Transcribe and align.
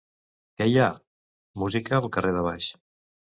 Què 0.61 0.65
hi 0.69 0.77
ha? 0.85 0.87
—Música 1.65 1.99
al 1.99 2.09
carrer 2.17 2.33
de 2.39 2.45
baix. 2.47 2.73